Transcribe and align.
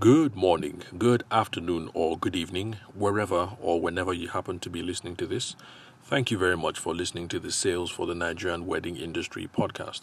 Good 0.00 0.34
morning, 0.34 0.82
good 0.98 1.22
afternoon, 1.30 1.88
or 1.94 2.18
good 2.18 2.34
evening, 2.34 2.78
wherever 2.94 3.50
or 3.60 3.80
whenever 3.80 4.12
you 4.12 4.26
happen 4.26 4.58
to 4.58 4.68
be 4.68 4.82
listening 4.82 5.14
to 5.16 5.26
this. 5.26 5.54
Thank 6.02 6.32
you 6.32 6.36
very 6.36 6.56
much 6.56 6.80
for 6.80 6.92
listening 6.92 7.28
to 7.28 7.38
the 7.38 7.52
Sales 7.52 7.92
for 7.92 8.04
the 8.04 8.14
Nigerian 8.14 8.66
Wedding 8.66 8.96
Industry 8.96 9.46
podcast. 9.46 10.00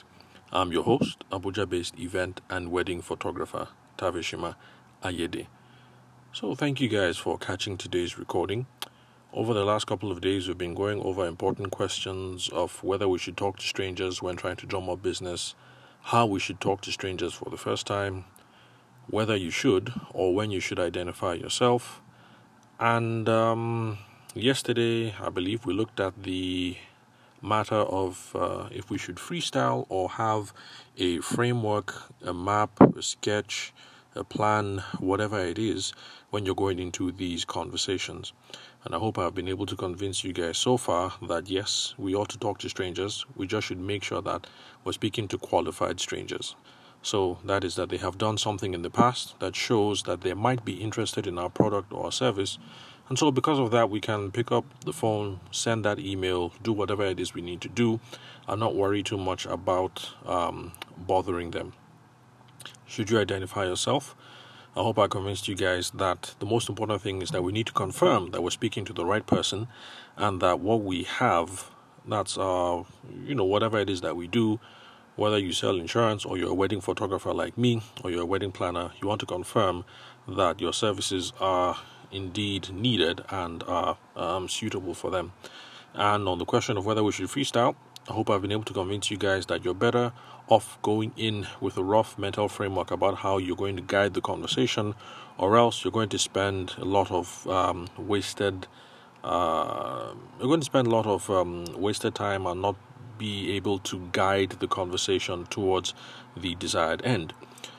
I'm 0.50 0.72
your 0.72 0.84
host, 0.84 1.26
Abuja 1.30 1.68
based 1.68 2.00
event 2.00 2.40
and 2.50 2.72
wedding 2.72 3.02
photographer, 3.02 3.68
Tavishima 3.98 4.56
Ayede. 5.04 5.48
So, 6.32 6.56
thank 6.56 6.80
you 6.80 6.88
guys 6.88 7.18
for 7.18 7.38
catching 7.38 7.78
today's 7.78 8.18
recording. 8.18 8.68
Over 9.34 9.54
the 9.54 9.66
last 9.66 9.88
couple 9.88 10.10
of 10.10 10.22
days, 10.22 10.48
we've 10.48 10.58
been 10.58 10.74
going 10.74 11.02
over 11.02 11.26
important 11.28 11.72
questions 11.72 12.48
of 12.54 12.82
whether 12.82 13.10
we 13.10 13.20
should 13.20 13.36
talk 13.36 13.58
to 13.58 13.68
strangers 13.68 14.22
when 14.22 14.38
trying 14.38 14.56
to 14.56 14.66
drum 14.66 14.90
up 14.90 15.04
business, 15.04 15.54
how 16.04 16.26
we 16.26 16.40
should 16.40 16.62
talk 16.62 16.80
to 16.84 16.94
strangers 16.94 17.34
for 17.34 17.50
the 17.50 17.58
first 17.58 17.86
time, 17.86 18.24
whether 19.10 19.36
you 19.36 19.50
should 19.50 19.94
or 20.14 20.34
when 20.34 20.52
you 20.52 20.60
should 20.60 20.80
identify 20.80 21.34
yourself. 21.34 22.02
And 22.80 23.28
um, 23.30 23.98
yesterday, 24.34 25.14
I 25.20 25.30
believe 25.30 25.66
we 25.66 25.74
looked 25.74 26.00
at 26.00 26.24
the 26.24 26.78
matter 27.42 27.76
of 27.76 28.36
uh, 28.36 28.70
if 28.72 28.90
we 28.90 28.98
should 28.98 29.16
freestyle 29.16 29.86
or 29.90 30.10
have 30.10 30.54
a 30.98 31.20
framework, 31.20 31.94
a 32.24 32.34
map, 32.34 32.80
a 32.96 33.02
sketch, 33.02 33.74
a 34.16 34.24
plan, 34.24 34.84
whatever 35.00 35.40
it 35.40 35.58
is, 35.58 35.94
when 36.30 36.46
you're 36.46 36.56
going 36.56 36.80
into 36.80 37.12
these 37.12 37.46
conversations. 37.46 38.34
And 38.84 38.96
I 38.96 38.98
hope 38.98 39.18
I've 39.18 39.36
been 39.36 39.48
able 39.48 39.66
to 39.68 39.76
convince 39.76 40.24
you 40.24 40.34
guys 40.34 40.58
so 40.58 40.78
far 40.78 41.14
that 41.28 41.50
yes, 41.50 41.94
we 41.98 42.16
ought 42.16 42.30
to 42.30 42.38
talk 42.38 42.60
to 42.60 42.70
strangers. 42.70 43.26
We 43.36 43.48
just 43.48 43.68
should 43.68 43.80
make 43.80 44.04
sure 44.04 44.22
that 44.22 44.48
we're 44.84 44.92
speaking 44.92 45.28
to 45.30 45.38
qualified 45.38 46.00
strangers. 46.00 46.56
So 47.04 47.40
that 47.44 47.64
is 47.64 47.76
that 47.76 47.90
they 47.90 47.98
have 47.98 48.18
done 48.18 48.38
something 48.38 48.74
in 48.74 48.84
the 48.84 48.90
past 48.90 49.40
that 49.40 49.56
shows 49.56 50.04
that 50.04 50.22
they 50.22 50.34
might 50.34 50.64
be 50.64 50.74
interested 50.74 51.26
in 51.26 51.38
our 51.38 51.50
product 51.50 51.92
or 51.92 52.06
our 52.06 52.12
service. 52.12 52.58
And 53.10 53.18
so, 53.18 53.32
because 53.32 53.60
of 53.60 53.72
that, 53.72 53.90
we 53.90 54.00
can 54.00 54.32
pick 54.32 54.52
up 54.52 54.64
the 54.86 54.94
phone, 54.94 55.42
send 55.52 55.84
that 55.84 56.00
email, 56.00 56.54
do 56.64 56.72
whatever 56.72 57.06
it 57.06 57.20
is 57.20 57.34
we 57.34 57.42
need 57.42 57.60
to 57.62 57.68
do, 57.68 58.00
and 58.48 58.60
not 58.60 58.76
worry 58.76 59.04
too 59.04 59.18
much 59.18 59.46
about 59.46 60.12
um, 60.26 60.72
bothering 60.98 61.52
them. 61.52 61.74
Should 62.86 63.10
you 63.10 63.20
identify 63.20 63.66
yourself? 63.66 64.16
I 64.76 64.84
hope 64.84 64.98
I 64.98 65.08
convinced 65.08 65.50
you 65.50 65.56
guys 65.56 65.92
that 65.92 66.36
the 66.40 66.46
most 66.46 66.70
important 66.70 67.02
thing 67.02 67.22
is 67.22 67.32
that 67.32 67.44
we 67.44 67.52
need 67.52 67.68
to 67.68 67.74
confirm 67.74 68.32
that 68.32 68.42
we're 68.42 68.52
speaking 68.52 68.86
to 68.86 68.94
the 68.94 69.06
right 69.06 69.26
person 69.26 69.68
and 70.16 70.42
that 70.42 70.62
what 70.62 70.82
we 70.82 71.04
have, 71.04 71.72
that's, 72.08 72.38
uh, 72.38 72.84
you 73.26 73.36
know, 73.36 73.44
whatever 73.44 73.80
it 73.80 73.90
is 73.90 74.00
that 74.02 74.16
we 74.16 74.28
do, 74.28 74.62
whether 75.16 75.38
you 75.38 75.54
sell 75.54 75.80
insurance 75.80 76.26
or 76.26 76.38
you're 76.38 76.52
a 76.52 76.54
wedding 76.54 76.82
photographer 76.82 77.34
like 77.34 77.58
me 77.58 77.82
or 78.04 78.12
you're 78.12 78.24
a 78.24 78.26
wedding 78.26 78.52
planner, 78.52 78.92
you 79.02 79.08
want 79.08 79.20
to 79.20 79.26
confirm 79.26 79.86
that 80.28 80.62
your 80.62 80.74
services 80.74 81.34
are 81.40 81.78
indeed 82.12 82.70
needed 82.72 83.22
and 83.30 83.64
are 83.64 83.98
um, 84.16 84.48
suitable 84.48 84.94
for 84.94 85.12
them. 85.12 85.34
And 85.94 86.28
on 86.28 86.38
the 86.40 86.46
question 86.46 86.78
of 86.78 86.86
whether 86.86 87.04
we 87.04 87.12
should 87.12 87.28
freestyle, 87.28 87.76
I 88.10 88.14
hope 88.14 88.30
I've 88.30 88.42
been 88.42 88.52
able 88.52 88.64
to 88.64 88.74
convince 88.74 89.12
you 89.12 89.18
guys 89.18 89.46
that 89.48 89.64
you're 89.64 89.74
better 89.74 90.12
off 90.48 90.82
going 90.82 91.14
in 91.16 91.48
with 91.60 91.78
a 91.78 91.84
rough 91.84 92.18
mental 92.18 92.50
framework 92.50 92.92
about 92.92 93.18
how 93.18 93.38
you're 93.38 93.56
going 93.56 93.76
to 93.76 93.82
guide 93.82 94.14
the 94.14 94.22
conversation, 94.22 94.96
or 95.38 95.56
else 95.56 95.84
you're 95.84 95.92
going 95.92 96.10
to 96.10 96.20
spend 96.20 96.74
a 96.78 96.86
lot 96.86 97.12
of 97.12 97.48
um, 97.48 97.88
wasted. 97.98 98.68
Uh, 99.24 100.14
you're 100.40 100.48
going 100.48 100.60
to 100.60 100.66
spend 100.66 100.88
a 100.88 100.90
lot 100.90 101.06
of 101.06 101.30
um, 101.30 101.66
wasted 101.76 102.16
time 102.16 102.48
and 102.48 102.62
not 102.62 102.76
be 103.22 103.52
able 103.52 103.78
to 103.78 104.10
guide 104.14 104.50
the 104.62 104.68
conversation 104.68 105.46
towards 105.46 105.94
the 106.36 106.56
desired 106.56 107.06
end. 107.06 107.36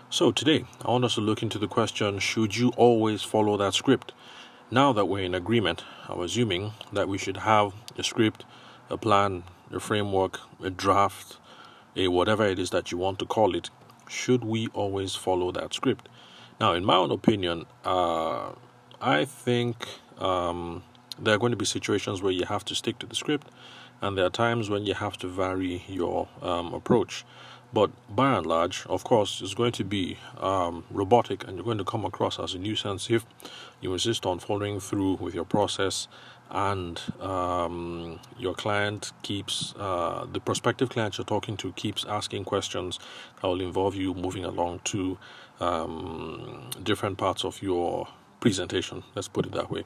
So, 0.08 0.30
today, 0.30 0.64
I 0.84 0.92
want 0.92 1.04
us 1.04 1.16
to 1.16 1.20
look 1.20 1.42
into 1.42 1.58
the 1.58 1.66
question 1.66 2.20
should 2.20 2.54
you 2.56 2.68
always 2.76 3.22
follow 3.22 3.56
that 3.56 3.74
script? 3.74 4.12
Now 4.70 4.92
that 4.92 5.06
we're 5.06 5.24
in 5.24 5.34
agreement, 5.34 5.82
I'm 6.08 6.20
assuming 6.20 6.74
that 6.92 7.08
we 7.08 7.18
should 7.18 7.38
have 7.38 7.74
a 7.98 8.04
script, 8.04 8.44
a 8.88 8.96
plan, 8.96 9.42
a 9.72 9.80
framework, 9.80 10.38
a 10.62 10.70
draft, 10.70 11.38
a 11.96 12.06
whatever 12.06 12.46
it 12.46 12.60
is 12.60 12.70
that 12.70 12.92
you 12.92 12.98
want 12.98 13.18
to 13.18 13.26
call 13.26 13.56
it. 13.56 13.68
Should 14.08 14.44
we 14.44 14.68
always 14.68 15.16
follow 15.16 15.50
that 15.50 15.74
script? 15.74 16.08
Now, 16.60 16.72
in 16.74 16.84
my 16.84 16.94
own 16.94 17.10
opinion, 17.10 17.66
uh, 17.84 18.52
I 19.00 19.24
think 19.24 19.88
um, 20.18 20.84
there 21.18 21.34
are 21.34 21.38
going 21.38 21.50
to 21.50 21.56
be 21.56 21.64
situations 21.64 22.22
where 22.22 22.32
you 22.32 22.44
have 22.44 22.64
to 22.66 22.76
stick 22.76 23.00
to 23.00 23.06
the 23.06 23.16
script, 23.16 23.48
and 24.02 24.18
there 24.18 24.26
are 24.26 24.30
times 24.30 24.68
when 24.68 24.84
you 24.84 24.94
have 24.94 25.16
to 25.18 25.28
vary 25.28 25.84
your 25.88 26.28
um, 26.42 26.74
approach. 26.74 27.24
But 27.72 27.90
by 28.14 28.36
and 28.36 28.44
large, 28.44 28.84
of 28.86 29.02
course, 29.02 29.40
it's 29.40 29.54
going 29.54 29.72
to 29.72 29.84
be 29.84 30.18
um, 30.38 30.84
robotic, 30.90 31.48
and 31.48 31.56
you're 31.56 31.64
going 31.64 31.78
to 31.78 31.84
come 31.84 32.04
across 32.04 32.38
as 32.38 32.52
a 32.52 32.58
nuisance 32.58 33.08
if 33.08 33.24
you 33.80 33.92
insist 33.94 34.26
on 34.26 34.40
following 34.40 34.78
through 34.78 35.14
with 35.14 35.34
your 35.34 35.46
process, 35.46 36.06
and 36.50 37.00
um, 37.20 38.20
your 38.38 38.52
client 38.52 39.12
keeps 39.22 39.74
uh, 39.78 40.26
the 40.30 40.40
prospective 40.40 40.90
client 40.90 41.16
you're 41.16 41.24
talking 41.24 41.56
to 41.56 41.72
keeps 41.72 42.04
asking 42.04 42.44
questions 42.44 42.98
that 43.40 43.48
will 43.48 43.62
involve 43.62 43.94
you 43.94 44.12
moving 44.12 44.44
along 44.44 44.80
to 44.84 45.16
um, 45.60 46.68
different 46.82 47.16
parts 47.16 47.42
of 47.42 47.62
your 47.62 48.06
presentation. 48.42 49.04
Let's 49.14 49.28
put 49.28 49.46
it 49.46 49.52
that 49.52 49.70
way. 49.70 49.84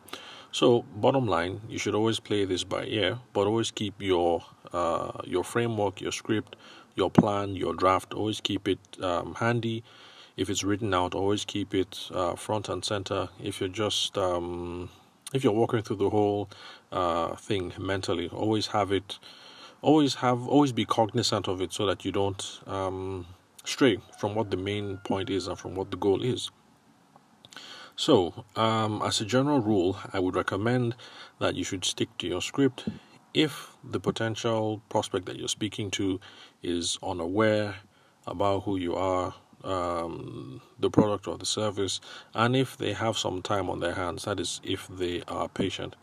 So, 0.50 0.82
bottom 0.96 1.26
line, 1.26 1.60
you 1.68 1.78
should 1.78 1.94
always 1.94 2.18
play 2.18 2.46
this 2.46 2.64
by 2.64 2.86
ear, 2.86 3.18
but 3.34 3.46
always 3.46 3.70
keep 3.70 4.00
your 4.00 4.42
uh, 4.72 5.12
your 5.24 5.44
framework, 5.44 6.00
your 6.00 6.12
script, 6.12 6.56
your 6.96 7.10
plan, 7.10 7.54
your 7.54 7.74
draft. 7.74 8.14
Always 8.14 8.40
keep 8.40 8.66
it 8.66 8.80
um, 9.02 9.34
handy. 9.34 9.84
If 10.36 10.48
it's 10.50 10.64
written 10.64 10.94
out, 10.94 11.14
always 11.14 11.44
keep 11.44 11.74
it 11.74 12.08
uh, 12.12 12.34
front 12.34 12.68
and 12.68 12.82
center. 12.84 13.28
If 13.38 13.60
you're 13.60 13.76
just 13.84 14.16
um, 14.16 14.88
if 15.34 15.44
you're 15.44 15.58
walking 15.62 15.82
through 15.82 15.96
the 15.96 16.10
whole 16.10 16.48
uh, 16.90 17.36
thing 17.36 17.72
mentally, 17.78 18.28
always 18.28 18.68
have 18.68 18.90
it. 18.90 19.18
Always 19.82 20.14
have 20.16 20.48
always 20.48 20.72
be 20.72 20.86
cognizant 20.86 21.46
of 21.48 21.60
it 21.60 21.72
so 21.74 21.84
that 21.84 22.06
you 22.06 22.12
don't 22.12 22.42
um, 22.66 23.26
stray 23.64 23.98
from 24.18 24.34
what 24.34 24.50
the 24.50 24.56
main 24.56 24.96
point 25.04 25.28
is 25.28 25.46
and 25.46 25.58
from 25.58 25.74
what 25.74 25.90
the 25.90 25.98
goal 25.98 26.22
is. 26.22 26.50
So, 27.98 28.44
um, 28.56 29.00
as 29.02 29.22
a 29.22 29.24
general 29.24 29.60
rule, 29.60 29.96
I 30.12 30.18
would 30.18 30.36
recommend 30.36 30.94
that 31.38 31.54
you 31.54 31.64
should 31.64 31.82
stick 31.84 32.10
to 32.18 32.26
your 32.26 32.42
script 32.42 32.86
if 33.32 33.74
the 33.82 33.98
potential 33.98 34.82
prospect 34.90 35.24
that 35.26 35.36
you're 35.38 35.48
speaking 35.48 35.90
to 35.92 36.20
is 36.62 36.98
unaware 37.02 37.76
about 38.26 38.64
who 38.64 38.76
you 38.76 38.94
are, 38.94 39.34
um, 39.64 40.60
the 40.78 40.90
product 40.90 41.26
or 41.26 41.38
the 41.38 41.46
service, 41.46 42.00
and 42.34 42.54
if 42.54 42.76
they 42.76 42.92
have 42.92 43.16
some 43.16 43.40
time 43.40 43.70
on 43.70 43.80
their 43.80 43.94
hands, 43.94 44.24
that 44.24 44.40
is, 44.40 44.60
if 44.62 44.86
they 44.88 45.22
are 45.26 45.48
patient. 45.48 45.96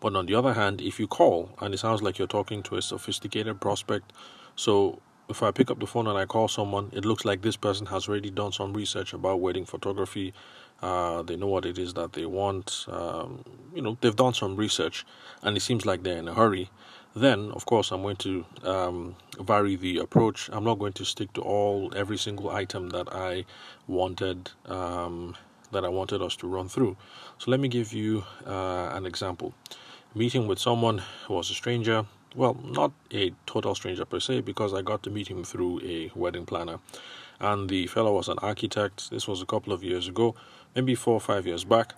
But 0.00 0.16
on 0.16 0.26
the 0.26 0.34
other 0.34 0.54
hand, 0.54 0.80
if 0.80 0.98
you 0.98 1.06
call 1.06 1.50
and 1.60 1.72
it 1.72 1.78
sounds 1.78 2.02
like 2.02 2.18
you're 2.18 2.26
talking 2.26 2.62
to 2.64 2.76
a 2.76 2.82
sophisticated 2.82 3.60
prospect, 3.60 4.12
so 4.56 5.00
if 5.28 5.42
I 5.42 5.50
pick 5.50 5.70
up 5.70 5.80
the 5.80 5.86
phone 5.86 6.06
and 6.06 6.18
I 6.18 6.24
call 6.26 6.48
someone, 6.48 6.90
it 6.92 7.04
looks 7.04 7.24
like 7.24 7.42
this 7.42 7.56
person 7.56 7.86
has 7.86 8.08
already 8.08 8.30
done 8.30 8.52
some 8.52 8.72
research 8.72 9.12
about 9.12 9.40
wedding 9.40 9.64
photography 9.64 10.32
uh, 10.82 11.22
they 11.22 11.36
know 11.36 11.46
what 11.46 11.64
it 11.64 11.78
is 11.78 11.94
that 11.94 12.12
they 12.12 12.26
want. 12.26 12.86
Um, 12.88 13.44
you 13.74 13.80
know, 13.80 13.96
they've 14.00 14.14
done 14.14 14.34
some 14.34 14.56
research, 14.56 15.06
and 15.42 15.56
it 15.56 15.60
seems 15.60 15.86
like 15.86 16.02
they're 16.02 16.18
in 16.18 16.28
a 16.28 16.34
hurry. 16.34 16.70
Then, 17.14 17.50
of 17.52 17.64
course, 17.64 17.92
I'm 17.92 18.02
going 18.02 18.16
to 18.16 18.44
um, 18.62 19.16
vary 19.40 19.76
the 19.76 19.98
approach. 19.98 20.50
I'm 20.52 20.64
not 20.64 20.78
going 20.78 20.92
to 20.94 21.04
stick 21.04 21.32
to 21.34 21.40
all 21.40 21.92
every 21.96 22.18
single 22.18 22.50
item 22.50 22.90
that 22.90 23.08
I 23.10 23.46
wanted 23.86 24.50
um, 24.66 25.34
that 25.72 25.84
I 25.84 25.88
wanted 25.88 26.22
us 26.22 26.36
to 26.36 26.46
run 26.46 26.68
through. 26.68 26.96
So 27.38 27.50
let 27.50 27.58
me 27.58 27.68
give 27.68 27.92
you 27.92 28.24
uh, 28.46 28.90
an 28.92 29.06
example. 29.06 29.54
Meeting 30.14 30.46
with 30.46 30.58
someone 30.58 31.02
who 31.26 31.34
was 31.34 31.50
a 31.50 31.54
stranger. 31.54 32.06
Well, 32.36 32.54
not 32.62 32.92
a 33.12 33.32
total 33.46 33.74
stranger 33.74 34.04
per 34.04 34.20
se, 34.20 34.42
because 34.42 34.74
I 34.74 34.82
got 34.82 35.02
to 35.04 35.10
meet 35.10 35.28
him 35.28 35.42
through 35.42 35.80
a 35.82 36.10
wedding 36.14 36.44
planner 36.44 36.80
and 37.40 37.70
the 37.70 37.86
fellow 37.86 38.14
was 38.14 38.28
an 38.28 38.38
architect. 38.42 39.10
This 39.10 39.26
was 39.26 39.40
a 39.40 39.46
couple 39.46 39.72
of 39.72 39.82
years 39.82 40.06
ago, 40.06 40.34
maybe 40.74 40.94
four 40.94 41.14
or 41.14 41.20
five 41.20 41.46
years 41.46 41.64
back, 41.64 41.94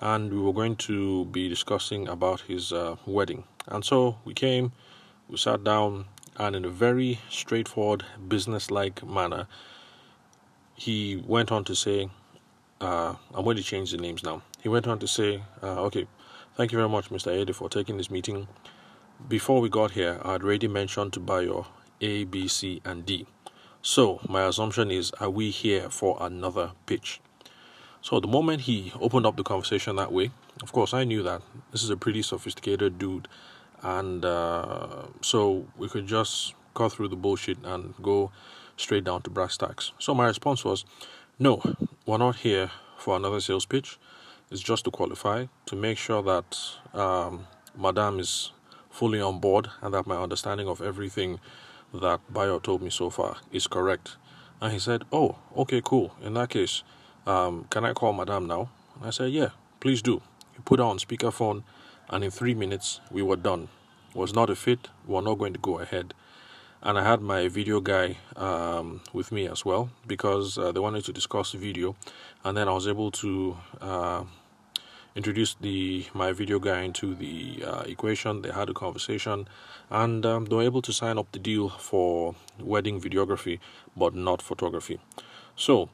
and 0.00 0.32
we 0.32 0.40
were 0.40 0.52
going 0.52 0.74
to 0.76 1.26
be 1.26 1.48
discussing 1.48 2.08
about 2.08 2.40
his 2.42 2.72
uh, 2.72 2.96
wedding. 3.06 3.44
And 3.68 3.84
so 3.84 4.18
we 4.24 4.34
came, 4.34 4.72
we 5.28 5.36
sat 5.36 5.62
down, 5.62 6.06
and 6.36 6.56
in 6.56 6.64
a 6.64 6.68
very 6.68 7.20
straightforward, 7.30 8.04
business-like 8.26 9.06
manner, 9.06 9.46
he 10.74 11.16
went 11.16 11.50
on 11.50 11.62
to 11.64 11.74
say, 11.74 12.10
uh, 12.80 13.14
"I'm 13.32 13.44
going 13.44 13.56
to 13.56 13.62
change 13.62 13.92
the 13.92 13.98
names 13.98 14.22
now." 14.22 14.42
He 14.60 14.68
went 14.68 14.86
on 14.86 14.98
to 14.98 15.08
say, 15.08 15.42
uh, 15.62 15.82
"Okay, 15.84 16.06
thank 16.56 16.72
you 16.72 16.78
very 16.78 16.88
much, 16.88 17.08
Mr. 17.08 17.34
Ede, 17.34 17.54
for 17.54 17.68
taking 17.68 17.96
this 17.96 18.10
meeting." 18.10 18.48
Before 19.28 19.60
we 19.60 19.68
got 19.68 19.92
here, 19.92 20.20
I 20.22 20.32
had 20.32 20.42
already 20.42 20.68
mentioned 20.68 21.14
to 21.14 21.20
buy 21.20 21.40
your 21.40 21.66
A, 22.00 22.24
B, 22.24 22.46
C, 22.46 22.80
and 22.84 23.04
D. 23.04 23.26
So, 23.82 24.20
my 24.28 24.44
assumption 24.46 24.90
is, 24.90 25.10
are 25.18 25.30
we 25.30 25.50
here 25.50 25.88
for 25.90 26.16
another 26.20 26.72
pitch? 26.84 27.20
So, 28.02 28.20
the 28.20 28.28
moment 28.28 28.62
he 28.62 28.92
opened 29.00 29.26
up 29.26 29.36
the 29.36 29.42
conversation 29.42 29.96
that 29.96 30.12
way, 30.12 30.30
of 30.62 30.70
course, 30.70 30.94
I 30.94 31.02
knew 31.02 31.24
that 31.24 31.42
this 31.72 31.82
is 31.82 31.90
a 31.90 31.96
pretty 31.96 32.22
sophisticated 32.22 32.98
dude, 32.98 33.26
and 33.82 34.24
uh, 34.24 35.06
so 35.22 35.66
we 35.76 35.88
could 35.88 36.06
just 36.06 36.54
cut 36.74 36.92
through 36.92 37.08
the 37.08 37.16
bullshit 37.16 37.58
and 37.64 37.94
go 38.02 38.30
straight 38.76 39.04
down 39.04 39.22
to 39.22 39.30
brass 39.30 39.56
tacks. 39.56 39.92
So, 39.98 40.14
my 40.14 40.26
response 40.26 40.64
was, 40.64 40.84
no, 41.38 41.62
we're 42.04 42.18
not 42.18 42.36
here 42.36 42.70
for 42.96 43.16
another 43.16 43.40
sales 43.40 43.66
pitch. 43.66 43.98
It's 44.52 44.60
just 44.60 44.84
to 44.84 44.92
qualify, 44.92 45.46
to 45.64 45.74
make 45.74 45.98
sure 45.98 46.22
that 46.22 46.56
um, 46.94 47.46
Madame 47.76 48.20
is 48.20 48.52
fully 48.96 49.20
on 49.20 49.38
board 49.38 49.68
and 49.82 49.92
that 49.92 50.06
my 50.06 50.16
understanding 50.16 50.66
of 50.66 50.80
everything 50.80 51.38
that 51.92 52.20
Bayo 52.32 52.58
told 52.58 52.80
me 52.80 52.88
so 52.88 53.10
far 53.10 53.36
is 53.52 53.66
correct. 53.66 54.16
And 54.60 54.72
he 54.72 54.78
said, 54.78 55.04
Oh, 55.12 55.36
okay, 55.54 55.82
cool. 55.84 56.14
In 56.22 56.34
that 56.34 56.48
case, 56.48 56.82
um, 57.26 57.66
can 57.68 57.84
I 57.84 57.92
call 57.92 58.14
Madame 58.14 58.46
now? 58.46 58.70
I 59.02 59.10
said, 59.10 59.32
Yeah, 59.32 59.50
please 59.80 60.00
do. 60.00 60.22
He 60.54 60.62
put 60.64 60.78
her 60.78 60.84
on 60.86 60.98
speakerphone, 60.98 61.62
and 62.08 62.24
in 62.24 62.30
three 62.30 62.54
minutes, 62.54 63.00
we 63.10 63.20
were 63.20 63.36
done. 63.36 63.68
It 64.10 64.16
was 64.16 64.34
not 64.34 64.48
a 64.48 64.56
fit, 64.56 64.88
we 65.06 65.14
were 65.14 65.22
not 65.22 65.38
going 65.38 65.52
to 65.52 65.58
go 65.58 65.78
ahead. 65.78 66.14
And 66.82 66.98
I 66.98 67.04
had 67.04 67.20
my 67.20 67.48
video 67.48 67.80
guy 67.80 68.16
um, 68.36 69.02
with 69.12 69.30
me 69.30 69.46
as 69.46 69.64
well 69.64 69.90
because 70.06 70.56
uh, 70.56 70.72
they 70.72 70.80
wanted 70.80 71.04
to 71.04 71.12
discuss 71.12 71.52
the 71.52 71.58
video, 71.58 71.96
and 72.44 72.56
then 72.56 72.66
I 72.66 72.72
was 72.72 72.88
able 72.88 73.10
to. 73.10 73.56
Uh, 73.80 74.24
introduced 75.16 75.62
the 75.62 76.06
my 76.14 76.30
video 76.30 76.58
guy 76.58 76.82
into 76.82 77.14
the 77.14 77.64
uh, 77.66 77.80
equation. 77.86 78.42
They 78.42 78.52
had 78.52 78.68
a 78.68 78.74
conversation, 78.74 79.48
and 79.90 80.24
um, 80.26 80.44
they 80.44 80.54
were 80.54 80.62
able 80.62 80.82
to 80.82 80.92
sign 80.92 81.18
up 81.18 81.32
the 81.32 81.38
deal 81.38 81.70
for 81.70 82.36
wedding 82.60 83.00
videography, 83.00 83.58
but 83.96 84.14
not 84.14 84.42
photography. 84.42 85.00
So 85.56 85.88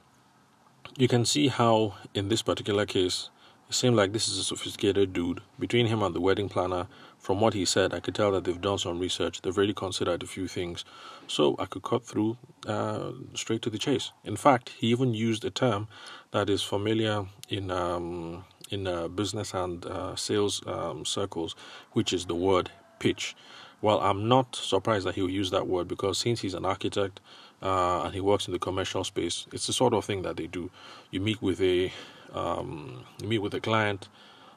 you 0.99 1.09
can 1.09 1.25
see 1.25 1.49
how, 1.49 1.95
in 2.15 2.29
this 2.29 2.43
particular 2.43 2.85
case, 2.85 3.31
it 3.69 3.75
seemed 3.75 3.97
like 3.97 4.13
this 4.13 4.29
is 4.29 4.39
a 4.39 4.45
sophisticated 4.45 5.13
dude. 5.13 5.41
Between 5.59 5.87
him 5.87 6.03
and 6.03 6.15
the 6.15 6.21
wedding 6.21 6.49
planner, 6.49 6.89
from 7.23 7.41
what 7.41 7.55
he 7.55 7.65
said, 7.65 7.95
I 7.95 8.01
could 8.01 8.17
tell 8.17 8.33
that 8.33 8.43
they've 8.43 8.61
done 8.61 8.79
some 8.79 8.99
research. 8.99 9.43
They've 9.43 9.57
really 9.57 9.73
considered 9.73 10.25
a 10.25 10.27
few 10.27 10.49
things. 10.49 10.85
So 11.29 11.55
I 11.57 11.67
could 11.67 11.85
cut 11.85 12.05
through 12.05 12.37
uh, 12.67 13.13
straight 13.35 13.63
to 13.63 13.71
the 13.71 13.79
chase. 13.79 14.11
In 14.25 14.35
fact, 14.35 14.71
he 14.71 14.89
even 14.89 15.15
used 15.15 15.45
a 15.45 15.51
term 15.51 15.87
that 16.33 16.51
is 16.51 16.63
familiar 16.63 17.27
in 17.49 17.71
um, 17.71 18.45
in 18.71 18.89
uh, 18.89 19.07
business 19.07 19.55
and 19.55 19.87
uh, 19.87 20.17
sales 20.17 20.67
um, 20.67 21.05
circles, 21.05 21.55
which 21.93 22.13
is 22.13 22.27
the 22.27 22.35
word 22.35 22.71
pitch. 22.99 23.37
Well, 23.83 24.01
I'm 24.01 24.27
not 24.29 24.57
surprised 24.57 25.07
that 25.07 25.15
he 25.15 25.23
will 25.23 25.31
use 25.31 25.51
that 25.51 25.69
word 25.69 25.87
because 25.87 26.19
since 26.19 26.41
he's 26.41 26.55
an 26.55 26.65
architect 26.65 27.21
uh, 27.63 28.03
and 28.03 28.15
he 28.15 28.21
works 28.21 28.49
in 28.49 28.53
the 28.53 28.59
commercial 28.59 29.05
space, 29.05 29.47
it's 29.53 29.69
the 29.69 29.73
sort 29.73 29.95
of 29.95 30.05
thing 30.05 30.23
that 30.23 30.37
they 30.37 30.49
do. 30.49 30.71
You 31.13 31.21
meet 31.21 31.41
with 31.41 31.61
a 31.61 31.93
um, 32.33 33.05
you 33.21 33.29
meet 33.29 33.39
with 33.39 33.55
a 33.55 33.61
client, 33.61 34.09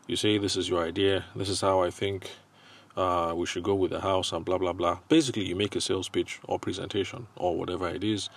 you 0.07 0.15
say 0.15 0.39
this 0.39 0.55
is 0.55 0.67
your 0.67 0.83
idea, 0.83 1.25
this 1.35 1.49
is 1.49 1.61
how 1.61 1.83
I 1.83 1.91
think 1.91 2.31
uh, 2.95 3.33
we 3.35 3.45
should 3.45 3.63
go 3.63 3.75
with 3.75 3.91
the 3.91 4.01
house, 4.01 4.31
and 4.31 4.45
blah 4.45 4.57
blah 4.57 4.73
blah. 4.73 4.99
Basically, 5.09 5.45
you 5.45 5.55
make 5.55 5.75
a 5.75 5.81
sales 5.81 6.09
pitch 6.09 6.39
or 6.45 6.59
presentation 6.59 7.27
or 7.35 7.57
whatever 7.57 7.89
it 7.89 8.03
is, 8.03 8.29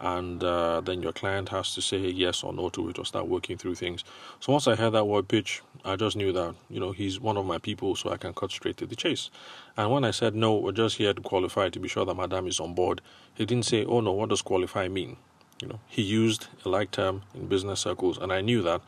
and 0.00 0.42
uh, 0.42 0.80
then 0.80 1.02
your 1.02 1.12
client 1.12 1.50
has 1.50 1.74
to 1.74 1.82
say 1.82 1.98
yes 1.98 2.42
or 2.42 2.52
no 2.52 2.70
to 2.70 2.88
it 2.88 2.98
or 2.98 3.04
start 3.04 3.28
working 3.28 3.56
through 3.56 3.74
things. 3.74 4.02
So 4.40 4.52
once 4.52 4.66
I 4.66 4.74
heard 4.74 4.90
that 4.90 5.04
word 5.04 5.28
pitch, 5.28 5.62
I 5.84 5.96
just 5.96 6.16
knew 6.16 6.32
that 6.32 6.54
you 6.68 6.80
know 6.80 6.92
he's 6.92 7.20
one 7.20 7.36
of 7.36 7.46
my 7.46 7.58
people, 7.58 7.94
so 7.94 8.10
I 8.10 8.16
can 8.16 8.34
cut 8.34 8.50
straight 8.50 8.76
to 8.78 8.86
the 8.86 8.96
chase. 8.96 9.30
And 9.76 9.90
when 9.90 10.04
I 10.04 10.10
said 10.10 10.34
no, 10.34 10.56
we're 10.56 10.72
just 10.72 10.96
here 10.96 11.12
to 11.12 11.20
qualify 11.20 11.68
to 11.68 11.78
be 11.78 11.88
sure 11.88 12.04
that 12.04 12.14
Madame 12.14 12.46
is 12.48 12.58
on 12.58 12.74
board, 12.74 13.00
he 13.34 13.46
didn't 13.46 13.66
say, 13.66 13.84
"Oh 13.84 14.00
no, 14.00 14.12
what 14.12 14.30
does 14.30 14.42
qualify 14.42 14.88
mean?" 14.88 15.16
You 15.62 15.68
know, 15.68 15.80
he 15.86 16.02
used 16.02 16.48
a 16.64 16.68
like 16.68 16.90
term 16.90 17.22
in 17.34 17.46
business 17.46 17.80
circles, 17.80 18.18
and 18.18 18.32
I 18.32 18.40
knew 18.40 18.62
that 18.62 18.80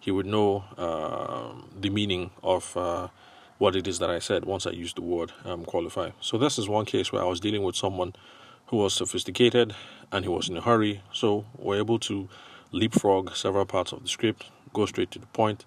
he 0.00 0.10
would 0.10 0.26
know 0.26 0.64
uh, 0.76 1.52
the 1.80 1.88
meaning 1.90 2.30
of. 2.42 2.76
What 3.58 3.74
it 3.74 3.86
is 3.86 3.98
that 4.00 4.10
I 4.10 4.18
said 4.18 4.44
once 4.44 4.66
I 4.66 4.70
used 4.70 4.96
the 4.96 5.02
word 5.02 5.32
um, 5.44 5.64
qualify. 5.64 6.10
So, 6.20 6.36
this 6.36 6.58
is 6.58 6.68
one 6.68 6.84
case 6.84 7.10
where 7.10 7.22
I 7.22 7.26
was 7.26 7.40
dealing 7.40 7.62
with 7.62 7.74
someone 7.74 8.14
who 8.66 8.78
was 8.78 8.94
sophisticated 8.94 9.74
and 10.12 10.24
he 10.24 10.28
was 10.28 10.48
in 10.48 10.56
a 10.56 10.60
hurry. 10.60 11.02
So 11.12 11.46
we're 11.56 11.78
able 11.78 11.98
to 12.00 12.28
leapfrog 12.72 13.34
several 13.36 13.64
parts 13.64 13.92
of 13.92 14.02
the 14.02 14.08
script, 14.08 14.50
go 14.72 14.86
straight 14.86 15.10
to 15.12 15.18
the 15.18 15.26
point, 15.26 15.64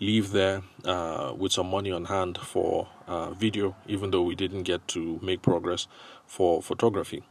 leave 0.00 0.32
there 0.32 0.62
uh, 0.84 1.32
with 1.36 1.52
some 1.52 1.70
money 1.70 1.90
on 1.90 2.06
hand 2.06 2.38
for 2.38 2.88
uh, 3.06 3.30
video, 3.30 3.74
even 3.86 4.10
though 4.10 4.22
we 4.22 4.34
didn't 4.34 4.64
get 4.64 4.86
to 4.88 5.18
make 5.22 5.42
progress 5.42 5.86
for 6.26 6.62
photography. 6.62 7.22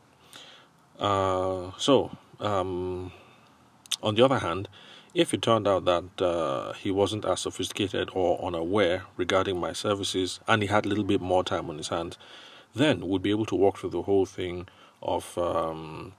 Uh, 1.00 1.72
so, 1.78 2.16
um, 2.40 3.12
on 4.02 4.16
the 4.16 4.24
other 4.24 4.40
hand, 4.40 4.68
if 5.14 5.34
it 5.34 5.42
turned 5.42 5.68
out 5.68 5.86
that 5.86 6.22
uh, 6.22 6.74
he 6.74 6.92
wasn't 6.92 7.26
as 7.26 7.42
sophisticated 7.42 8.10
or 8.14 8.44
unaware 8.44 9.04
regarding 9.18 9.60
my 9.60 9.74
services 9.74 10.40
and 10.48 10.62
he 10.62 10.68
had 10.68 10.86
a 10.86 10.90
little 10.90 11.04
bit 11.04 11.22
more 11.22 11.44
time 11.44 11.70
on 11.70 11.78
his 11.78 11.90
hands, 11.90 12.18
then 12.74 13.08
we'd 13.08 13.22
be 13.22 13.32
able 13.32 13.46
to 13.46 13.56
walk 13.56 13.78
through 13.78 13.90
the 13.90 14.04
whole 14.04 14.26
thing 14.26 14.68
of 15.02 15.38
um, 15.38 16.14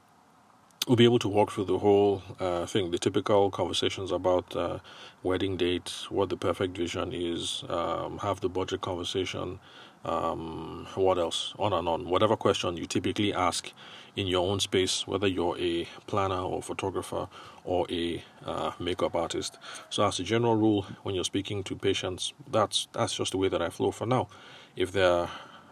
we'll 0.87 0.97
be 0.97 1.05
able 1.05 1.19
to 1.19 1.29
walk 1.29 1.53
through 1.53 1.65
the 1.65 1.79
whole 1.79 2.23
uh, 2.41 2.67
thing, 2.67 2.91
the 2.91 2.99
typical 2.99 3.51
conversations 3.51 4.11
about 4.11 4.55
uh, 4.57 4.79
wedding 5.23 5.57
dates, 5.57 6.11
what 6.11 6.29
the 6.29 6.37
perfect 6.37 6.77
vision 6.77 7.13
is, 7.13 7.65
um, 7.69 8.19
have 8.19 8.41
the 8.41 8.49
budget 8.49 8.81
conversation, 8.81 9.59
um, 10.05 10.87
what 10.95 11.19
else, 11.19 11.55
on 11.59 11.73
and 11.73 11.89
on. 11.89 12.09
Whatever 12.09 12.37
question 12.37 12.77
you 12.77 12.87
typically 12.87 13.33
ask 13.33 13.73
in 14.17 14.27
your 14.27 14.49
own 14.49 14.61
space, 14.61 15.07
whether 15.07 15.27
you're 15.27 15.57
a 15.59 15.87
planner 16.07 16.41
or 16.41 16.63
photographer 16.63 17.29
or 17.65 17.87
a 17.91 18.23
uh, 18.45 18.73
makeup 18.79 19.15
artist. 19.15 19.59
So, 19.91 20.05
as 20.07 20.19
a 20.19 20.25
general 20.25 20.57
rule, 20.57 20.87
when 21.03 21.15
you're 21.15 21.25
speaking 21.25 21.63
to 21.65 21.77
patients, 21.77 22.33
that's 22.51 22.89
that's 22.93 23.15
just 23.15 23.33
the 23.33 23.39
way 23.39 23.49
that 23.49 23.63
I 23.63 23.71
flow 23.71 23.93
for 23.93 24.07
now. 24.07 24.29
If 24.75 24.93
they're 24.93 25.29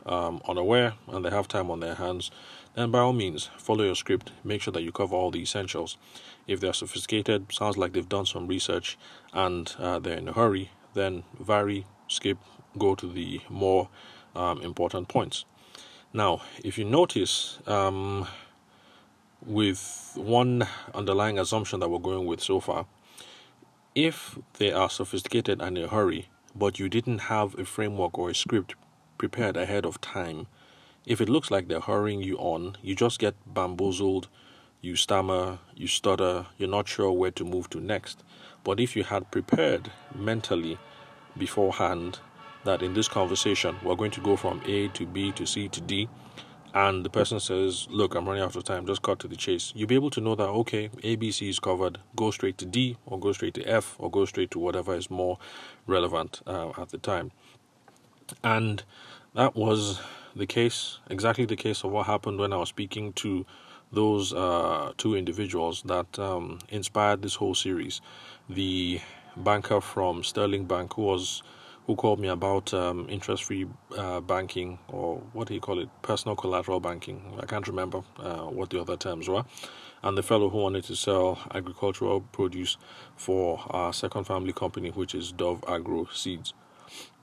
um, 0.06 0.40
unaware 0.48 0.94
and 1.08 1.24
they 1.24 1.30
have 1.30 1.48
time 1.48 1.70
on 1.70 1.80
their 1.80 1.94
hands, 1.94 2.30
then 2.74 2.90
by 2.90 3.00
all 3.00 3.12
means 3.12 3.50
follow 3.58 3.84
your 3.84 3.94
script. 3.94 4.32
Make 4.44 4.62
sure 4.62 4.72
that 4.72 4.82
you 4.82 4.92
cover 4.92 5.14
all 5.14 5.30
the 5.30 5.42
essentials. 5.42 5.96
If 6.46 6.60
they're 6.60 6.72
sophisticated, 6.72 7.52
sounds 7.52 7.76
like 7.76 7.92
they've 7.92 8.08
done 8.08 8.26
some 8.26 8.46
research 8.46 8.98
and 9.32 9.74
uh, 9.78 9.98
they're 9.98 10.18
in 10.18 10.28
a 10.28 10.32
hurry, 10.32 10.70
then 10.94 11.24
vary, 11.38 11.86
skip, 12.08 12.38
go 12.78 12.94
to 12.94 13.12
the 13.12 13.40
more 13.48 13.88
um, 14.34 14.60
important 14.62 15.08
points. 15.08 15.44
Now, 16.12 16.42
if 16.64 16.76
you 16.78 16.84
notice, 16.84 17.58
um, 17.66 18.26
with 19.44 20.12
one 20.16 20.66
underlying 20.94 21.38
assumption 21.38 21.80
that 21.80 21.88
we're 21.88 21.98
going 21.98 22.26
with 22.26 22.40
so 22.40 22.60
far, 22.60 22.86
if 23.94 24.38
they 24.58 24.72
are 24.72 24.90
sophisticated 24.90 25.60
and 25.60 25.78
in 25.78 25.84
a 25.84 25.88
hurry, 25.88 26.28
but 26.54 26.78
you 26.78 26.88
didn't 26.88 27.20
have 27.20 27.58
a 27.58 27.64
framework 27.64 28.18
or 28.18 28.30
a 28.30 28.34
script 28.34 28.74
prepared 29.18 29.56
ahead 29.56 29.84
of 29.84 30.00
time, 30.00 30.46
if 31.06 31.20
it 31.20 31.28
looks 31.28 31.50
like 31.50 31.68
they're 31.68 31.80
hurrying 31.80 32.22
you 32.22 32.36
on, 32.38 32.76
you 32.82 32.94
just 32.94 33.18
get 33.18 33.34
bamboozled, 33.46 34.28
you 34.80 34.96
stammer, 34.96 35.58
you 35.74 35.86
stutter, 35.86 36.46
you're 36.58 36.68
not 36.68 36.88
sure 36.88 37.12
where 37.12 37.30
to 37.32 37.44
move 37.44 37.68
to 37.70 37.80
next. 37.80 38.22
But 38.64 38.80
if 38.80 38.96
you 38.96 39.04
had 39.04 39.30
prepared 39.30 39.90
mentally 40.14 40.78
beforehand 41.36 42.18
that 42.64 42.82
in 42.82 42.92
this 42.92 43.08
conversation 43.08 43.76
we're 43.82 43.94
going 43.94 44.10
to 44.10 44.20
go 44.20 44.36
from 44.36 44.60
A 44.66 44.88
to 44.88 45.06
B 45.06 45.32
to 45.32 45.46
C 45.46 45.68
to 45.68 45.80
D, 45.80 46.08
and 46.72 47.04
the 47.04 47.10
person 47.10 47.40
says, 47.40 47.88
Look, 47.90 48.14
I'm 48.14 48.28
running 48.28 48.42
out 48.42 48.54
of 48.54 48.64
time, 48.64 48.86
just 48.86 49.02
cut 49.02 49.18
to 49.20 49.28
the 49.28 49.36
chase, 49.36 49.72
you'll 49.74 49.88
be 49.88 49.94
able 49.96 50.10
to 50.10 50.20
know 50.20 50.34
that, 50.36 50.48
okay, 50.48 50.88
ABC 51.02 51.48
is 51.48 51.58
covered, 51.58 51.98
go 52.14 52.30
straight 52.30 52.58
to 52.58 52.66
D, 52.66 52.96
or 53.06 53.18
go 53.18 53.32
straight 53.32 53.54
to 53.54 53.64
F, 53.64 53.96
or 53.98 54.10
go 54.10 54.24
straight 54.24 54.50
to 54.52 54.58
whatever 54.58 54.94
is 54.94 55.10
more 55.10 55.38
relevant 55.86 56.42
uh, 56.46 56.70
at 56.78 56.90
the 56.90 56.98
time. 56.98 57.32
And 58.44 58.84
that 59.34 59.56
was 59.56 60.00
the 60.34 60.46
case, 60.46 60.98
exactly 61.08 61.44
the 61.44 61.56
case 61.56 61.84
of 61.84 61.90
what 61.90 62.06
happened 62.06 62.38
when 62.38 62.52
I 62.52 62.56
was 62.56 62.68
speaking 62.68 63.12
to 63.14 63.44
those 63.92 64.32
uh, 64.32 64.92
two 64.96 65.16
individuals 65.16 65.82
that 65.86 66.18
um, 66.18 66.58
inspired 66.68 67.22
this 67.22 67.34
whole 67.34 67.54
series. 67.54 68.00
The 68.48 69.00
banker 69.36 69.80
from 69.80 70.22
Sterling 70.22 70.66
Bank, 70.66 70.94
who 70.94 71.02
was 71.02 71.42
who 71.86 71.96
called 71.96 72.20
me 72.20 72.28
about 72.28 72.72
um, 72.72 73.08
interest-free 73.08 73.66
uh, 73.96 74.20
banking 74.20 74.78
or 74.88 75.20
what 75.32 75.48
do 75.48 75.54
you 75.54 75.60
call 75.60 75.80
it, 75.80 75.88
personal 76.02 76.36
collateral 76.36 76.78
banking. 76.78 77.20
I 77.40 77.46
can't 77.46 77.66
remember 77.66 78.02
uh, 78.18 78.42
what 78.42 78.70
the 78.70 78.80
other 78.80 78.96
terms 78.96 79.28
were. 79.28 79.44
And 80.02 80.16
the 80.16 80.22
fellow 80.22 80.50
who 80.50 80.58
wanted 80.58 80.84
to 80.84 80.94
sell 80.94 81.40
agricultural 81.52 82.20
produce 82.20 82.76
for 83.16 83.60
our 83.70 83.92
second 83.92 84.24
family 84.24 84.52
company, 84.52 84.90
which 84.90 85.16
is 85.16 85.32
Dove 85.32 85.64
Agro 85.66 86.06
Seeds. 86.12 86.54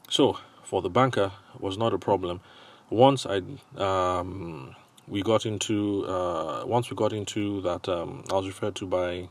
So 0.09 0.37
for 0.63 0.81
the 0.81 0.89
banker 0.89 1.31
was 1.59 1.77
not 1.77 1.93
a 1.93 1.97
problem 1.97 2.41
once 2.89 3.25
I 3.25 3.41
um, 3.77 4.75
we 5.07 5.21
got 5.21 5.45
into 5.45 6.05
uh, 6.05 6.63
once 6.65 6.89
we 6.89 6.95
got 6.95 7.13
into 7.13 7.61
that 7.61 7.87
um, 7.89 8.23
I 8.31 8.35
was 8.35 8.47
referred 8.47 8.75
to 8.75 8.85
by 8.87 9.29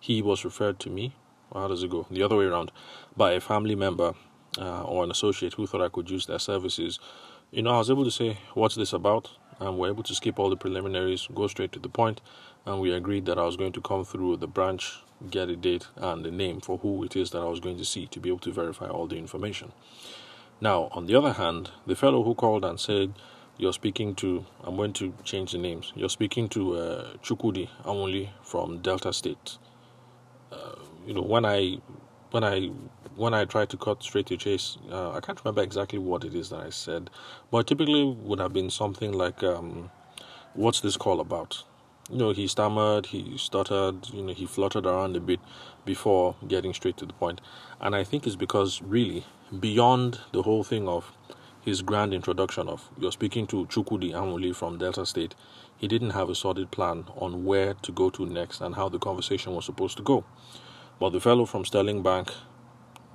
he 0.00 0.22
was 0.22 0.44
referred 0.44 0.78
to 0.80 0.90
me. 0.90 1.14
how 1.52 1.68
does 1.68 1.82
it 1.82 1.90
go? 1.90 2.06
The 2.10 2.22
other 2.22 2.36
way 2.36 2.44
around 2.44 2.72
by 3.16 3.32
a 3.32 3.40
family 3.40 3.74
member 3.74 4.14
uh, 4.58 4.82
or 4.82 5.04
an 5.04 5.10
associate 5.10 5.54
who 5.54 5.66
thought 5.66 5.82
I 5.82 5.88
could 5.88 6.10
use 6.10 6.26
their 6.26 6.38
services. 6.38 6.98
You 7.50 7.62
know, 7.62 7.70
I 7.70 7.78
was 7.78 7.90
able 7.90 8.04
to 8.04 8.10
say, 8.10 8.38
"What's 8.54 8.74
this 8.74 8.92
about?" 8.92 9.30
and 9.58 9.78
we're 9.78 9.88
able 9.88 10.02
to 10.02 10.14
skip 10.14 10.38
all 10.38 10.50
the 10.50 10.56
preliminaries, 10.56 11.28
go 11.34 11.46
straight 11.46 11.72
to 11.72 11.78
the 11.78 11.88
point, 11.88 12.20
and 12.66 12.80
we 12.80 12.92
agreed 12.92 13.24
that 13.26 13.38
I 13.38 13.44
was 13.44 13.56
going 13.56 13.72
to 13.72 13.80
come 13.80 14.04
through 14.04 14.36
the 14.36 14.46
branch, 14.46 15.00
get 15.30 15.48
a 15.48 15.56
date 15.56 15.86
and 15.96 16.24
the 16.24 16.30
name 16.30 16.60
for 16.60 16.78
who 16.78 17.04
it 17.04 17.16
is 17.16 17.30
that 17.30 17.40
I 17.40 17.46
was 17.46 17.60
going 17.60 17.78
to 17.78 17.84
see 17.84 18.06
to 18.08 18.20
be 18.20 18.28
able 18.28 18.40
to 18.40 18.52
verify 18.52 18.88
all 18.88 19.06
the 19.06 19.16
information. 19.16 19.72
Now, 20.60 20.88
on 20.92 21.06
the 21.06 21.14
other 21.14 21.34
hand, 21.34 21.70
the 21.86 21.94
fellow 21.94 22.22
who 22.22 22.34
called 22.34 22.64
and 22.64 22.80
said, 22.80 23.12
You're 23.58 23.74
speaking 23.74 24.14
to, 24.16 24.46
I'm 24.64 24.76
going 24.76 24.94
to 24.94 25.12
change 25.22 25.52
the 25.52 25.58
names, 25.58 25.92
you're 25.94 26.08
speaking 26.08 26.48
to 26.50 26.76
uh, 26.76 27.12
Chukwudi 27.22 27.68
Amuli 27.84 28.30
from 28.42 28.78
Delta 28.78 29.12
State. 29.12 29.58
Uh, 30.50 30.76
you 31.06 31.12
know, 31.12 31.20
when 31.20 31.44
I 31.44 31.78
when 32.30 32.42
I 32.42 32.70
when 33.16 33.34
I 33.34 33.44
try 33.44 33.66
to 33.66 33.76
cut 33.76 34.02
straight 34.02 34.26
to 34.26 34.36
chase, 34.36 34.78
uh, 34.90 35.12
I 35.12 35.20
can't 35.20 35.42
remember 35.44 35.62
exactly 35.62 35.98
what 35.98 36.24
it 36.24 36.34
is 36.34 36.50
that 36.50 36.60
I 36.60 36.70
said, 36.70 37.10
but 37.50 37.66
typically 37.66 38.04
would 38.04 38.38
have 38.40 38.52
been 38.52 38.70
something 38.70 39.12
like, 39.12 39.42
um, 39.42 39.90
"What's 40.54 40.80
this 40.80 40.96
call 40.96 41.20
about?" 41.20 41.64
You 42.10 42.18
know, 42.18 42.30
he 42.32 42.46
stammered, 42.46 43.06
he 43.06 43.36
stuttered, 43.36 44.08
you 44.12 44.22
know, 44.22 44.32
he 44.32 44.46
fluttered 44.46 44.86
around 44.86 45.16
a 45.16 45.20
bit 45.20 45.40
before 45.84 46.36
getting 46.46 46.72
straight 46.72 46.96
to 46.98 47.06
the 47.06 47.12
point, 47.12 47.40
and 47.80 47.94
I 47.94 48.04
think 48.04 48.26
it's 48.26 48.36
because 48.36 48.80
really 48.82 49.24
beyond 49.60 50.20
the 50.32 50.42
whole 50.42 50.64
thing 50.64 50.88
of 50.88 51.12
his 51.62 51.82
grand 51.82 52.14
introduction 52.14 52.68
of 52.68 52.88
you're 52.98 53.12
speaking 53.12 53.46
to 53.48 53.66
Chukwudi 53.66 54.12
Amuli 54.12 54.54
from 54.54 54.78
Delta 54.78 55.04
State, 55.04 55.34
he 55.76 55.88
didn't 55.88 56.10
have 56.10 56.30
a 56.30 56.34
solid 56.34 56.70
plan 56.70 57.04
on 57.16 57.44
where 57.44 57.74
to 57.74 57.92
go 57.92 58.08
to 58.10 58.24
next 58.24 58.60
and 58.60 58.76
how 58.76 58.88
the 58.88 58.98
conversation 58.98 59.54
was 59.54 59.64
supposed 59.64 59.96
to 59.96 60.02
go. 60.02 60.24
But 60.98 61.10
the 61.10 61.20
fellow 61.20 61.44
from 61.44 61.64
Sterling 61.64 62.02
Bank, 62.02 62.32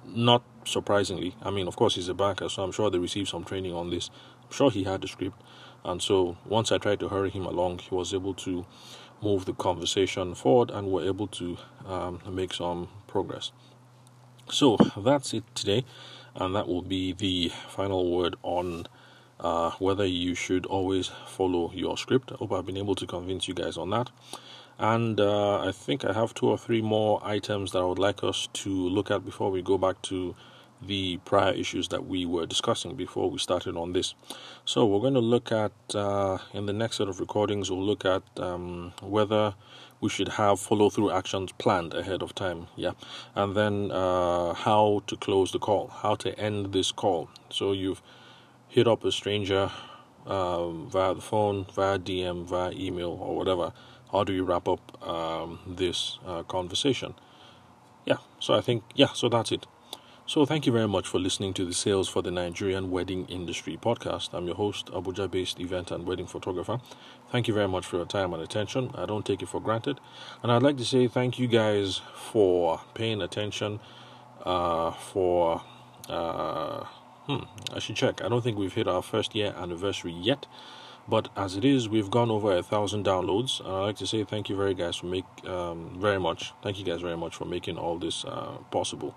not 0.05 0.43
surprisingly, 0.65 1.35
I 1.41 1.49
mean, 1.49 1.67
of 1.67 1.75
course, 1.75 1.95
he's 1.95 2.09
a 2.09 2.13
banker, 2.13 2.49
so 2.49 2.63
I'm 2.63 2.71
sure 2.71 2.89
they 2.89 2.99
received 2.99 3.29
some 3.29 3.43
training 3.43 3.73
on 3.73 3.89
this. 3.89 4.09
I'm 4.43 4.51
sure 4.51 4.69
he 4.69 4.83
had 4.83 5.01
the 5.01 5.07
script. 5.07 5.41
And 5.83 6.01
so 6.01 6.37
once 6.45 6.71
I 6.71 6.77
tried 6.77 6.99
to 6.99 7.09
hurry 7.09 7.29
him 7.29 7.45
along, 7.45 7.79
he 7.79 7.95
was 7.95 8.13
able 8.13 8.33
to 8.35 8.65
move 9.21 9.45
the 9.45 9.53
conversation 9.53 10.35
forward 10.35 10.69
and 10.71 10.91
were 10.91 11.03
able 11.03 11.27
to 11.27 11.57
um, 11.87 12.21
make 12.29 12.53
some 12.53 12.89
progress. 13.07 13.51
So 14.49 14.77
that's 14.97 15.33
it 15.33 15.43
today, 15.55 15.85
and 16.35 16.55
that 16.55 16.67
will 16.67 16.81
be 16.81 17.13
the 17.13 17.49
final 17.69 18.11
word 18.11 18.35
on 18.43 18.87
uh, 19.39 19.71
whether 19.79 20.05
you 20.05 20.35
should 20.35 20.65
always 20.65 21.07
follow 21.25 21.71
your 21.73 21.97
script. 21.97 22.31
I 22.31 22.35
hope 22.35 22.51
I've 22.53 22.65
been 22.65 22.77
able 22.77 22.95
to 22.95 23.07
convince 23.07 23.47
you 23.47 23.53
guys 23.53 23.77
on 23.77 23.89
that. 23.89 24.11
And 24.79 25.19
uh, 25.19 25.61
I 25.61 25.71
think 25.71 26.05
I 26.05 26.13
have 26.13 26.33
two 26.33 26.47
or 26.47 26.57
three 26.57 26.81
more 26.81 27.21
items 27.23 27.71
that 27.71 27.79
I 27.79 27.85
would 27.85 27.99
like 27.99 28.23
us 28.23 28.47
to 28.53 28.69
look 28.69 29.11
at 29.11 29.25
before 29.25 29.51
we 29.51 29.61
go 29.61 29.77
back 29.77 30.01
to 30.03 30.35
the 30.81 31.17
prior 31.25 31.53
issues 31.53 31.87
that 31.89 32.07
we 32.07 32.25
were 32.25 32.45
discussing 32.45 32.95
before 32.95 33.29
we 33.29 33.37
started 33.37 33.75
on 33.77 33.93
this. 33.93 34.15
So 34.65 34.85
we're 34.85 34.99
going 34.99 35.13
to 35.13 35.19
look 35.19 35.51
at 35.51 35.71
uh, 35.93 36.39
in 36.53 36.65
the 36.65 36.73
next 36.73 36.97
set 36.97 37.07
of 37.07 37.19
recordings. 37.19 37.69
We'll 37.69 37.83
look 37.83 38.05
at 38.05 38.23
um, 38.37 38.93
whether 39.01 39.55
we 39.99 40.09
should 40.09 40.29
have 40.29 40.59
follow 40.59 40.89
through 40.89 41.11
actions 41.11 41.51
planned 41.53 41.93
ahead 41.93 42.21
of 42.21 42.33
time. 42.33 42.67
Yeah, 42.75 42.91
and 43.35 43.55
then 43.55 43.91
uh, 43.91 44.53
how 44.53 45.03
to 45.07 45.15
close 45.15 45.51
the 45.51 45.59
call, 45.59 45.87
how 45.87 46.15
to 46.15 46.37
end 46.39 46.73
this 46.73 46.91
call. 46.91 47.29
So 47.49 47.71
you've 47.71 48.01
hit 48.67 48.87
up 48.87 49.03
a 49.03 49.11
stranger 49.11 49.71
um, 50.25 50.89
via 50.89 51.13
the 51.13 51.21
phone, 51.21 51.65
via 51.73 51.99
DM, 51.99 52.45
via 52.45 52.71
email, 52.71 53.09
or 53.09 53.35
whatever 53.35 53.73
how 54.11 54.23
do 54.23 54.33
you 54.33 54.43
wrap 54.43 54.67
up 54.67 55.07
um, 55.07 55.59
this 55.65 56.19
uh, 56.25 56.43
conversation? 56.43 57.15
Yeah, 58.05 58.17
so 58.39 58.53
I 58.53 58.61
think, 58.61 58.83
yeah, 58.93 59.13
so 59.13 59.29
that's 59.29 59.51
it. 59.51 59.65
So 60.31 60.45
thank 60.45 60.65
you 60.65 60.71
very 60.71 60.87
much 60.87 61.09
for 61.09 61.19
listening 61.19 61.53
to 61.55 61.65
the 61.65 61.73
Sales 61.73 62.07
for 62.07 62.21
the 62.21 62.31
Nigerian 62.31 62.89
Wedding 62.89 63.25
Industry 63.25 63.75
podcast. 63.75 64.29
I'm 64.31 64.45
your 64.45 64.55
host, 64.55 64.85
Abuja 64.85 65.29
based 65.29 65.59
event 65.59 65.91
and 65.91 66.07
wedding 66.07 66.25
photographer. 66.25 66.79
Thank 67.33 67.49
you 67.49 67.53
very 67.53 67.67
much 67.67 67.85
for 67.85 67.97
your 67.97 68.05
time 68.05 68.33
and 68.33 68.41
attention. 68.41 68.91
I 68.95 69.05
don't 69.05 69.25
take 69.25 69.41
it 69.41 69.49
for 69.49 69.59
granted. 69.59 69.99
And 70.41 70.49
I'd 70.49 70.63
like 70.63 70.77
to 70.77 70.85
say 70.85 71.09
thank 71.09 71.37
you 71.37 71.47
guys 71.47 71.99
for 72.15 72.79
paying 72.93 73.21
attention, 73.21 73.81
uh, 74.45 74.91
for, 74.91 75.63
uh, 76.07 76.85
hmm, 77.27 77.43
I 77.73 77.79
should 77.79 77.97
check. 77.97 78.23
I 78.23 78.29
don't 78.29 78.41
think 78.41 78.57
we've 78.57 78.73
hit 78.73 78.87
our 78.87 79.01
first 79.01 79.35
year 79.35 79.53
anniversary 79.57 80.13
yet. 80.13 80.47
But 81.09 81.27
as 81.35 81.57
it 81.57 81.65
is, 81.65 81.89
we've 81.89 82.09
gone 82.09 82.31
over 82.31 82.55
a 82.55 82.63
thousand 82.63 83.05
downloads. 83.05 83.59
And 83.59 83.67
I'd 83.67 83.81
like 83.81 83.97
to 83.97 84.07
say 84.07 84.23
thank 84.23 84.47
you 84.47 84.55
very 84.55 84.75
guys 84.75 84.95
for 84.95 85.07
make 85.07 85.25
um, 85.45 85.97
very 85.99 86.21
much. 86.21 86.53
Thank 86.61 86.79
you 86.79 86.85
guys 86.85 87.01
very 87.01 87.17
much 87.17 87.35
for 87.35 87.43
making 87.43 87.77
all 87.77 87.99
this 87.99 88.23
uh, 88.23 88.59
possible. 88.71 89.13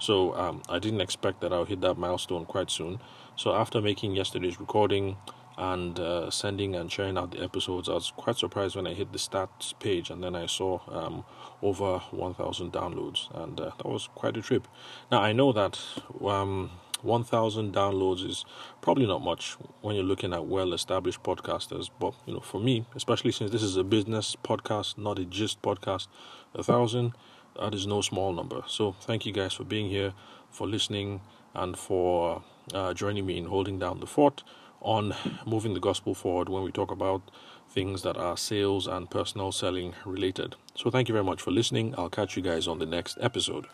So 0.00 0.34
um, 0.34 0.62
I 0.68 0.78
didn't 0.78 1.00
expect 1.00 1.40
that 1.42 1.52
I'll 1.52 1.64
hit 1.64 1.80
that 1.82 1.94
milestone 1.94 2.46
quite 2.46 2.70
soon. 2.70 3.00
So 3.36 3.54
after 3.54 3.80
making 3.80 4.16
yesterday's 4.16 4.58
recording 4.58 5.16
and 5.56 5.98
uh, 6.00 6.30
sending 6.30 6.74
and 6.74 6.90
sharing 6.90 7.18
out 7.18 7.32
the 7.32 7.42
episodes, 7.42 7.88
I 7.88 7.92
was 7.92 8.12
quite 8.16 8.36
surprised 8.36 8.76
when 8.76 8.86
I 8.86 8.94
hit 8.94 9.12
the 9.12 9.18
stats 9.18 9.78
page 9.78 10.10
and 10.10 10.24
then 10.24 10.34
I 10.34 10.46
saw 10.46 10.80
um, 10.88 11.24
over 11.62 11.98
1,000 11.98 12.72
downloads, 12.72 13.28
and 13.34 13.60
uh, 13.60 13.72
that 13.76 13.86
was 13.86 14.08
quite 14.14 14.36
a 14.36 14.42
trip. 14.42 14.66
Now 15.12 15.20
I 15.20 15.32
know 15.32 15.52
that 15.52 15.78
um, 16.24 16.70
1,000 17.02 17.74
downloads 17.74 18.26
is 18.26 18.44
probably 18.80 19.06
not 19.06 19.22
much 19.22 19.56
when 19.80 19.96
you're 19.96 20.04
looking 20.04 20.32
at 20.32 20.46
well 20.46 20.72
established 20.72 21.22
podcasters. 21.22 21.90
But, 21.98 22.14
you 22.26 22.34
know, 22.34 22.40
for 22.40 22.60
me, 22.60 22.86
especially 22.94 23.32
since 23.32 23.50
this 23.50 23.62
is 23.62 23.76
a 23.76 23.84
business 23.84 24.36
podcast, 24.42 24.98
not 24.98 25.18
a 25.18 25.24
gist 25.24 25.62
podcast, 25.62 26.08
a 26.54 26.62
thousand, 26.62 27.12
that 27.58 27.74
is 27.74 27.86
no 27.86 28.00
small 28.00 28.32
number. 28.32 28.62
So 28.66 28.92
thank 29.00 29.26
you 29.26 29.32
guys 29.32 29.52
for 29.52 29.64
being 29.64 29.88
here, 29.88 30.12
for 30.50 30.66
listening, 30.66 31.20
and 31.54 31.76
for 31.76 32.42
uh, 32.72 32.94
joining 32.94 33.26
me 33.26 33.38
in 33.38 33.46
holding 33.46 33.78
down 33.78 34.00
the 34.00 34.06
fort 34.06 34.42
on 34.80 35.14
moving 35.46 35.74
the 35.74 35.80
gospel 35.80 36.14
forward 36.14 36.48
when 36.48 36.62
we 36.62 36.72
talk 36.72 36.90
about 36.90 37.22
things 37.68 38.02
that 38.02 38.16
are 38.16 38.36
sales 38.36 38.86
and 38.86 39.10
personal 39.10 39.52
selling 39.52 39.94
related. 40.04 40.56
So 40.74 40.90
thank 40.90 41.08
you 41.08 41.12
very 41.12 41.24
much 41.24 41.42
for 41.42 41.50
listening. 41.50 41.94
I'll 41.96 42.10
catch 42.10 42.36
you 42.36 42.42
guys 42.42 42.66
on 42.66 42.78
the 42.78 42.86
next 42.86 43.18
episode. 43.20 43.66